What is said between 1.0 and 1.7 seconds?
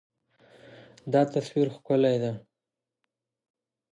دا تصویر